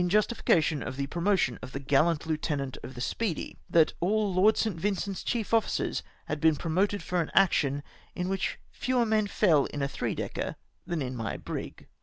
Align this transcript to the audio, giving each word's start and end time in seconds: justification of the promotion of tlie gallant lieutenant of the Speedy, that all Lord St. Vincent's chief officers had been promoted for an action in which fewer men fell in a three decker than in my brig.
justification 0.09 0.81
of 0.81 0.95
the 0.97 1.05
promotion 1.05 1.59
of 1.61 1.73
tlie 1.73 1.85
gallant 1.85 2.25
lieutenant 2.25 2.75
of 2.81 2.95
the 2.95 3.01
Speedy, 3.01 3.59
that 3.69 3.93
all 3.99 4.33
Lord 4.33 4.57
St. 4.57 4.75
Vincent's 4.75 5.23
chief 5.23 5.53
officers 5.53 6.01
had 6.25 6.41
been 6.41 6.55
promoted 6.55 7.03
for 7.03 7.21
an 7.21 7.29
action 7.35 7.83
in 8.15 8.27
which 8.27 8.57
fewer 8.71 9.05
men 9.05 9.27
fell 9.27 9.65
in 9.65 9.83
a 9.83 9.87
three 9.87 10.15
decker 10.15 10.55
than 10.87 11.03
in 11.03 11.15
my 11.15 11.37
brig. 11.37 11.85